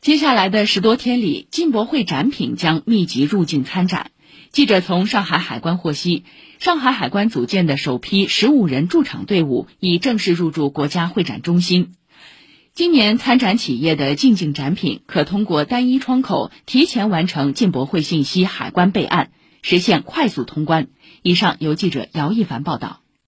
[0.00, 4.12] 接下来的十多天里进博会展品将密集入境参展。
[4.52, 6.24] 记者从上海海关获悉
[6.58, 11.94] 上海海关组建的首批十五人驻场队伍已正式入驻国家会展中心。
[12.74, 20.86] 今年参展企业的进境展品可通过单一窗口提前完成进博会信息海关备案实现快速通关。
[21.22, 23.00] 以上由记者姚一凡报道。